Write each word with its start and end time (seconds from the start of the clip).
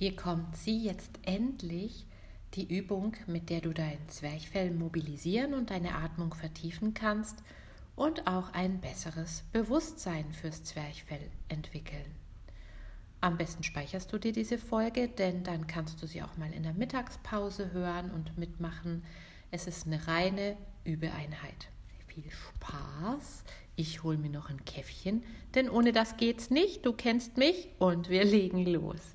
Hier 0.00 0.16
kommt 0.16 0.56
sie 0.56 0.82
jetzt 0.82 1.18
endlich, 1.26 2.06
die 2.54 2.74
Übung, 2.74 3.12
mit 3.26 3.50
der 3.50 3.60
du 3.60 3.74
dein 3.74 3.98
Zwerchfell 4.08 4.70
mobilisieren 4.70 5.52
und 5.52 5.68
deine 5.68 5.94
Atmung 5.94 6.32
vertiefen 6.32 6.94
kannst 6.94 7.42
und 7.96 8.26
auch 8.26 8.54
ein 8.54 8.80
besseres 8.80 9.44
Bewusstsein 9.52 10.32
fürs 10.32 10.64
Zwerchfell 10.64 11.30
entwickeln. 11.48 12.14
Am 13.20 13.36
besten 13.36 13.62
speicherst 13.62 14.10
du 14.10 14.16
dir 14.16 14.32
diese 14.32 14.56
Folge, 14.56 15.06
denn 15.06 15.44
dann 15.44 15.66
kannst 15.66 16.02
du 16.02 16.06
sie 16.06 16.22
auch 16.22 16.34
mal 16.38 16.50
in 16.50 16.62
der 16.62 16.72
Mittagspause 16.72 17.72
hören 17.72 18.10
und 18.10 18.38
mitmachen. 18.38 19.04
Es 19.50 19.66
ist 19.66 19.86
eine 19.86 20.06
reine 20.08 20.56
Übeeinheit. 20.84 21.68
Viel 22.06 22.30
Spaß. 22.30 23.44
Ich 23.76 24.02
hole 24.02 24.16
mir 24.16 24.30
noch 24.30 24.48
ein 24.48 24.64
Käffchen, 24.64 25.24
denn 25.54 25.68
ohne 25.68 25.92
das 25.92 26.16
geht's 26.16 26.48
nicht. 26.48 26.86
Du 26.86 26.94
kennst 26.94 27.36
mich 27.36 27.68
und 27.78 28.08
wir 28.08 28.24
legen 28.24 28.64
los. 28.64 29.14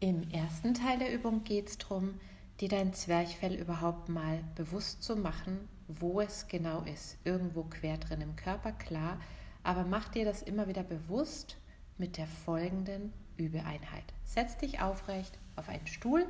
Im 0.00 0.28
ersten 0.30 0.74
Teil 0.74 0.98
der 0.98 1.12
Übung 1.12 1.44
geht 1.44 1.68
es 1.68 1.78
darum, 1.78 2.14
dir 2.60 2.68
dein 2.68 2.92
Zwerchfell 2.92 3.54
überhaupt 3.54 4.08
mal 4.08 4.42
bewusst 4.54 5.02
zu 5.02 5.16
machen, 5.16 5.68
wo 5.88 6.20
es 6.20 6.48
genau 6.48 6.82
ist. 6.82 7.18
Irgendwo 7.24 7.64
quer 7.64 7.98
drin 7.98 8.20
im 8.20 8.36
Körper, 8.36 8.72
klar, 8.72 9.20
aber 9.62 9.84
mach 9.84 10.08
dir 10.08 10.24
das 10.24 10.42
immer 10.42 10.68
wieder 10.68 10.82
bewusst 10.82 11.56
mit 11.98 12.16
der 12.16 12.26
folgenden 12.26 13.12
Übeeinheit. 13.36 14.04
Setz 14.24 14.56
dich 14.56 14.80
aufrecht 14.80 15.38
auf 15.56 15.68
einen 15.68 15.86
Stuhl, 15.86 16.26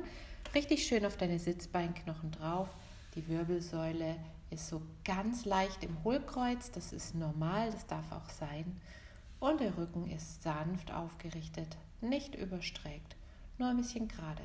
richtig 0.53 0.85
schön 0.85 1.05
auf 1.05 1.17
deine 1.17 1.39
Sitzbeinknochen 1.39 2.31
drauf. 2.31 2.69
Die 3.15 3.27
Wirbelsäule 3.27 4.15
ist 4.49 4.67
so 4.67 4.81
ganz 5.05 5.45
leicht 5.45 5.83
im 5.83 6.03
Hohlkreuz, 6.03 6.71
das 6.71 6.93
ist 6.93 7.15
normal, 7.15 7.71
das 7.71 7.87
darf 7.87 8.11
auch 8.11 8.29
sein. 8.29 8.79
Und 9.41 9.59
der 9.59 9.75
Rücken 9.75 10.07
ist 10.07 10.43
sanft 10.43 10.93
aufgerichtet, 10.93 11.75
nicht 11.99 12.35
überstreckt, 12.35 13.15
nur 13.57 13.69
ein 13.69 13.77
bisschen 13.77 14.07
gerade. 14.07 14.43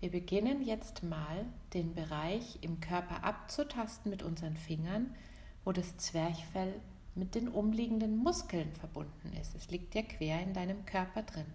Wir 0.00 0.10
beginnen 0.10 0.62
jetzt 0.62 1.02
mal 1.02 1.44
den 1.74 1.94
Bereich 1.94 2.58
im 2.62 2.80
Körper 2.80 3.22
abzutasten 3.22 4.10
mit 4.10 4.22
unseren 4.22 4.56
Fingern, 4.56 5.14
wo 5.62 5.72
das 5.72 5.98
Zwerchfell 5.98 6.80
mit 7.14 7.34
den 7.34 7.48
umliegenden 7.48 8.16
Muskeln 8.16 8.72
verbunden 8.72 9.32
ist. 9.38 9.54
Es 9.54 9.70
liegt 9.70 9.94
ja 9.94 10.00
quer 10.00 10.42
in 10.42 10.54
deinem 10.54 10.86
Körper 10.86 11.22
drin. 11.22 11.46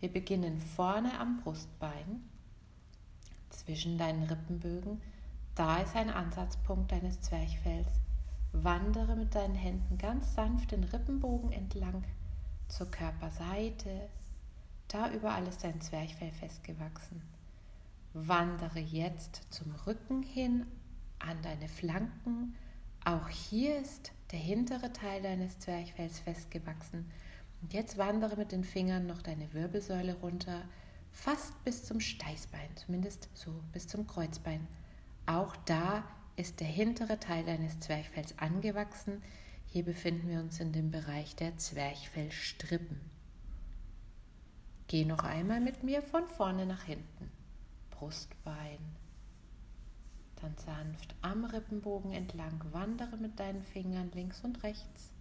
Wir 0.00 0.12
beginnen 0.12 0.60
vorne 0.60 1.20
am 1.20 1.40
Brustbein, 1.40 2.28
zwischen 3.50 3.96
deinen 3.96 4.24
Rippenbögen. 4.24 5.00
Da 5.54 5.78
ist 5.78 5.94
ein 5.94 6.10
Ansatzpunkt 6.10 6.90
deines 6.90 7.20
Zwerchfells. 7.20 7.92
Wandere 8.52 9.16
mit 9.16 9.34
deinen 9.34 9.54
Händen 9.54 9.98
ganz 9.98 10.34
sanft 10.34 10.72
den 10.72 10.84
Rippenbogen 10.84 11.52
entlang 11.52 12.04
zur 12.68 12.90
Körperseite, 12.90 14.08
da 14.88 15.10
überall 15.10 15.46
ist 15.46 15.64
dein 15.64 15.80
Zwerchfell 15.80 16.32
festgewachsen. 16.32 17.22
Wandere 18.12 18.78
jetzt 18.78 19.46
zum 19.50 19.74
Rücken 19.86 20.22
hin, 20.22 20.66
an 21.18 21.40
deine 21.42 21.68
Flanken. 21.68 22.54
Auch 23.04 23.28
hier 23.28 23.78
ist 23.78 24.12
der 24.32 24.38
hintere 24.38 24.92
Teil 24.92 25.22
deines 25.22 25.58
Zwerchfells 25.58 26.20
festgewachsen. 26.20 27.10
Und 27.62 27.72
jetzt 27.72 27.96
wandere 27.96 28.36
mit 28.36 28.52
den 28.52 28.64
Fingern 28.64 29.06
noch 29.06 29.22
deine 29.22 29.52
Wirbelsäule 29.52 30.14
runter, 30.14 30.62
fast 31.10 31.62
bis 31.64 31.84
zum 31.84 32.00
Steißbein, 32.00 32.68
zumindest 32.74 33.28
so 33.34 33.52
bis 33.72 33.86
zum 33.86 34.06
Kreuzbein. 34.06 34.66
Auch 35.26 35.54
da 35.64 36.04
ist 36.36 36.60
der 36.60 36.66
hintere 36.66 37.20
Teil 37.20 37.44
deines 37.44 37.80
Zwerchfells 37.80 38.38
angewachsen. 38.38 39.22
Hier 39.66 39.84
befinden 39.84 40.28
wir 40.28 40.40
uns 40.40 40.60
in 40.60 40.72
dem 40.72 40.90
Bereich 40.90 41.36
der 41.36 41.56
Zwerchfellstrippen. 41.56 43.00
Geh 44.86 45.04
noch 45.04 45.24
einmal 45.24 45.60
mit 45.60 45.82
mir 45.82 46.02
von 46.02 46.26
vorne 46.28 46.66
nach 46.66 46.82
hinten. 46.82 47.30
Brustbein. 47.90 48.78
Dann 50.40 50.56
sanft 50.58 51.14
am 51.22 51.44
Rippenbogen 51.44 52.12
entlang 52.12 52.60
wandere 52.72 53.16
mit 53.16 53.38
deinen 53.38 53.62
Fingern 53.62 54.10
links 54.12 54.40
und 54.42 54.62
rechts 54.62 55.12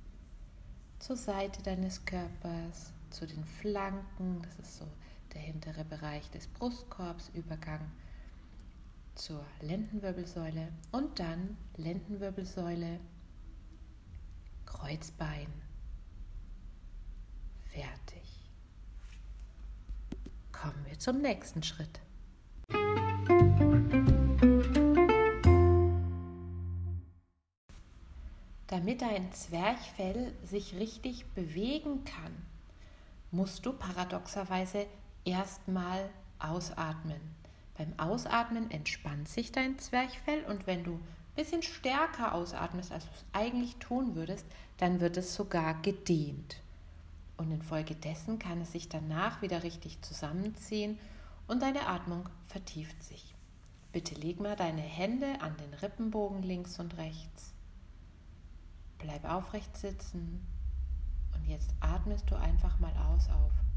zur 1.02 1.18
Seite 1.18 1.64
deines 1.64 2.06
Körpers, 2.06 2.94
zu 3.10 3.26
den 3.26 3.44
Flanken, 3.44 4.44
das 4.44 4.60
ist 4.60 4.78
so 4.78 4.88
der 5.34 5.42
hintere 5.42 5.84
Bereich 5.84 6.30
des 6.30 6.46
Brustkorbs, 6.48 7.32
Übergang 7.34 7.92
zur 9.16 9.46
Lendenwirbelsäule 9.62 10.70
und 10.92 11.20
dann 11.20 11.58
Lendenwirbelsäule, 11.78 13.00
Kreuzbein, 14.66 15.48
fertig 17.72 18.22
kommen 20.62 20.86
wir 20.88 21.00
zum 21.00 21.22
nächsten 21.22 21.64
Schritt. 21.64 22.00
Damit 28.68 29.02
dein 29.02 29.34
Zwerchfell 29.34 30.34
sich 30.46 30.76
richtig 30.76 31.26
bewegen 31.34 32.06
kann, 32.06 32.46
musst 33.32 33.66
du 33.66 33.74
paradoxerweise 33.74 34.86
erstmal 35.26 36.10
ausatmen. 36.38 37.41
Beim 37.82 37.98
Ausatmen 37.98 38.70
entspannt 38.70 39.28
sich 39.28 39.52
dein 39.52 39.80
Zwerchfell 39.80 40.44
und 40.44 40.68
wenn 40.68 40.84
du 40.84 40.92
ein 40.92 41.04
bisschen 41.36 41.64
stärker 41.64 42.36
ausatmest, 42.36 42.92
als 42.92 43.06
du 43.06 43.12
es 43.16 43.26
eigentlich 43.34 43.78
tun 43.78 44.14
würdest, 44.14 44.46
dann 44.78 45.00
wird 45.00 45.18
es 45.18 45.34
sogar 45.34 45.82
gedehnt 45.82 46.62
und 47.38 47.50
infolgedessen 47.50 48.38
kann 48.38 48.62
es 48.62 48.72
sich 48.72 48.88
danach 48.88 49.42
wieder 49.42 49.64
richtig 49.64 50.00
zusammenziehen 50.04 51.00
und 51.48 51.64
deine 51.64 51.88
Atmung 51.88 52.30
vertieft 52.46 53.02
sich. 53.02 53.34
Bitte 53.92 54.14
leg 54.14 54.40
mal 54.40 54.56
deine 54.56 54.84
Hände 54.84 55.42
an 55.42 55.58
den 55.58 55.74
Rippenbogen 55.74 56.44
links 56.44 56.80
und 56.80 56.98
rechts. 56.98 57.52
Bleib 59.00 59.28
aufrecht 59.28 59.76
sitzen 59.76 60.46
und 61.34 61.48
jetzt 61.48 61.74
atmest 61.80 62.30
du 62.30 62.36
einfach 62.36 62.78
mal 62.78 62.94
aus 63.12 63.28
auf. 63.30 63.71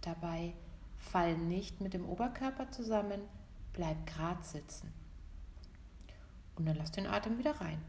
Dabei 0.00 0.54
fall 0.98 1.36
nicht 1.36 1.80
mit 1.80 1.94
dem 1.94 2.08
Oberkörper 2.08 2.70
zusammen, 2.70 3.20
bleib 3.72 4.06
gerade 4.06 4.42
sitzen. 4.42 4.92
Und 6.56 6.66
dann 6.66 6.76
lass 6.76 6.92
den 6.92 7.06
Atem 7.06 7.38
wieder 7.38 7.60
rein 7.60 7.82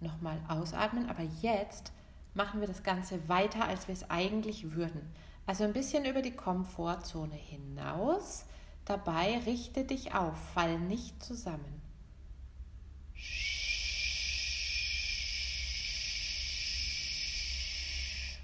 nochmal 0.00 0.40
ausatmen. 0.48 1.08
Aber 1.08 1.22
jetzt 1.40 1.92
machen 2.34 2.60
wir 2.60 2.68
das 2.68 2.82
Ganze 2.82 3.28
weiter, 3.28 3.66
als 3.66 3.88
wir 3.88 3.92
es 3.92 4.10
eigentlich 4.10 4.72
würden. 4.72 5.12
Also 5.46 5.64
ein 5.64 5.72
bisschen 5.72 6.04
über 6.04 6.22
die 6.22 6.34
Komfortzone 6.34 7.34
hinaus. 7.34 8.44
Dabei 8.84 9.38
richte 9.46 9.84
dich 9.84 10.14
auf, 10.14 10.36
fall 10.54 10.78
nicht 10.78 11.22
zusammen. 11.22 11.80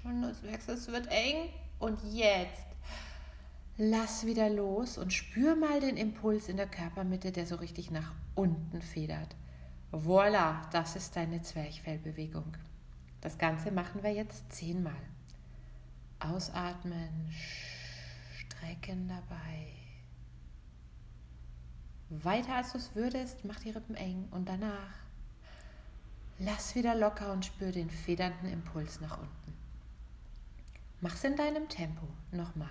Und 0.03 0.21
du 0.21 0.33
merkst, 0.45 0.69
es 0.69 0.87
wird 0.87 1.07
eng. 1.07 1.49
Und 1.79 1.99
jetzt 2.13 2.66
lass 3.77 4.25
wieder 4.25 4.49
los 4.49 4.97
und 4.97 5.13
spür 5.13 5.55
mal 5.55 5.79
den 5.79 5.97
Impuls 5.97 6.49
in 6.49 6.57
der 6.57 6.67
Körpermitte, 6.67 7.31
der 7.31 7.45
so 7.45 7.55
richtig 7.55 7.91
nach 7.91 8.13
unten 8.35 8.81
federt. 8.81 9.35
Voila, 9.91 10.67
das 10.71 10.95
ist 10.95 11.15
deine 11.15 11.41
Zwerchfellbewegung. 11.41 12.57
Das 13.21 13.37
Ganze 13.37 13.71
machen 13.71 14.03
wir 14.03 14.11
jetzt 14.11 14.51
zehnmal. 14.51 14.93
Ausatmen, 16.19 17.29
strecken 18.37 19.07
dabei. 19.07 19.73
Weiter 22.09 22.55
als 22.55 22.71
du 22.71 22.77
es 22.77 22.95
würdest, 22.95 23.45
mach 23.45 23.59
die 23.59 23.71
Rippen 23.71 23.95
eng 23.95 24.27
und 24.31 24.47
danach 24.47 24.93
lass 26.39 26.75
wieder 26.75 26.95
locker 26.95 27.31
und 27.31 27.45
spür 27.45 27.71
den 27.71 27.89
federnden 27.89 28.51
Impuls 28.51 29.01
nach 29.01 29.17
unten. 29.17 29.53
Mach's 31.01 31.23
in 31.23 31.35
deinem 31.35 31.67
Tempo. 31.69 32.07
Nochmal. 32.31 32.69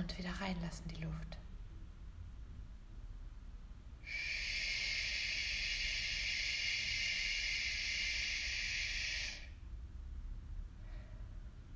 Und 0.00 0.16
wieder 0.16 0.32
reinlassen 0.40 0.88
die 0.88 1.02
Luft. 1.02 1.36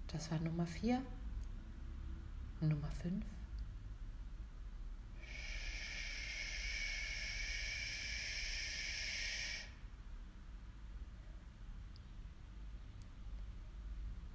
Das 0.07 0.31
war 0.31 0.39
Nummer 0.39 0.67
4. 0.67 1.03
Nummer 2.63 2.91
5. 3.03 3.27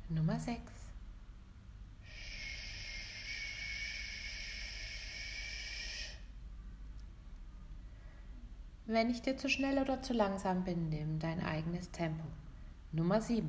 Nummer 0.10 0.40
6. 0.40 0.79
Wenn 8.92 9.12
ich 9.12 9.22
dir 9.22 9.38
zu 9.38 9.50
schnell 9.50 9.78
oder 9.78 10.02
zu 10.02 10.14
langsam 10.14 10.64
bin, 10.64 10.90
nimm 10.90 11.20
dein 11.20 11.44
eigenes 11.46 11.92
Tempo. 11.92 12.26
Nummer 12.92 13.22
7. 13.22 13.48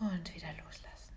Und 0.00 0.34
wieder 0.34 0.48
loslassen. 0.64 1.14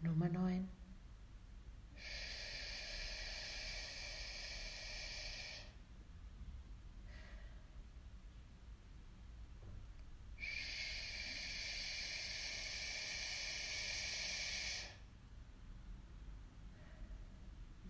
Nummer 0.00 0.30
9. 0.30 0.66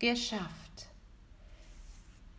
Geschafft. 0.05 0.91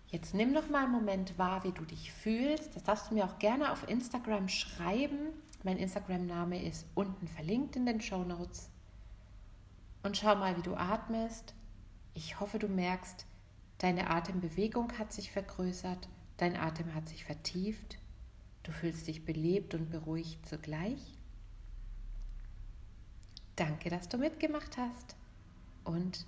Jetzt 0.10 0.36
nimm 0.36 0.54
noch 0.54 0.70
mal 0.70 0.84
einen 0.84 0.92
Moment 0.92 1.36
wahr, 1.40 1.64
wie 1.64 1.72
du 1.72 1.84
dich 1.84 2.12
fühlst. 2.14 2.76
Das 2.76 2.84
darfst 2.84 3.10
du 3.10 3.16
mir 3.16 3.26
auch 3.26 3.40
gerne 3.40 3.72
auf 3.72 3.90
Instagram 3.90 4.50
schreiben. 4.50 5.30
Mein 5.64 5.78
Instagram-Name 5.78 6.64
ist 6.64 6.86
unten 6.94 7.28
verlinkt 7.28 7.76
in 7.76 7.88
den 7.88 8.02
Show 8.02 8.24
Notes. 8.24 8.70
Und 10.04 10.16
schau 10.16 10.36
mal, 10.36 10.56
wie 10.56 10.62
du 10.62 10.76
atmest. 10.76 11.56
Ich 12.14 12.40
hoffe, 12.40 12.60
du 12.60 12.68
merkst, 12.68 13.26
deine 13.80 14.12
Atembewegung 14.12 15.00
hat 15.00 15.12
sich 15.12 15.32
vergrößert, 15.32 16.08
dein 16.38 16.56
Atem 16.56 16.94
hat 16.94 17.10
sich 17.10 17.26
vertieft. 17.26 17.98
Du 18.62 18.74
fühlst 18.74 19.08
dich 19.08 19.26
belebt 19.26 19.74
und 19.74 19.90
beruhigt 19.90 20.48
zugleich. 20.48 21.18
Danke, 23.56 23.90
dass 23.90 24.08
du 24.08 24.20
mitgemacht 24.20 24.78
hast 24.78 25.16
und 25.84 26.28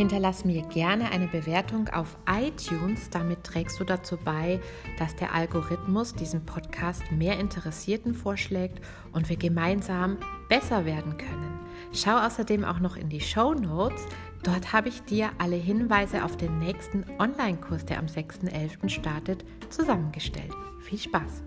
Hinterlass 0.00 0.46
mir 0.46 0.62
gerne 0.62 1.10
eine 1.10 1.28
Bewertung 1.28 1.90
auf 1.90 2.16
iTunes. 2.26 3.10
Damit 3.10 3.44
trägst 3.44 3.78
du 3.78 3.84
dazu 3.84 4.16
bei, 4.16 4.58
dass 4.98 5.14
der 5.14 5.34
Algorithmus 5.34 6.14
diesen 6.14 6.46
Podcast 6.46 7.02
mehr 7.12 7.38
Interessierten 7.38 8.14
vorschlägt 8.14 8.80
und 9.12 9.28
wir 9.28 9.36
gemeinsam 9.36 10.16
besser 10.48 10.86
werden 10.86 11.18
können. 11.18 11.60
Schau 11.92 12.16
außerdem 12.16 12.64
auch 12.64 12.80
noch 12.80 12.96
in 12.96 13.10
die 13.10 13.20
Show 13.20 13.52
Notes. 13.52 14.06
Dort 14.42 14.72
habe 14.72 14.88
ich 14.88 15.02
dir 15.02 15.32
alle 15.36 15.56
Hinweise 15.56 16.24
auf 16.24 16.34
den 16.38 16.58
nächsten 16.58 17.04
Online-Kurs, 17.18 17.84
der 17.84 17.98
am 17.98 18.06
6.11. 18.06 18.88
startet, 18.88 19.44
zusammengestellt. 19.68 20.54
Viel 20.80 20.98
Spaß! 20.98 21.42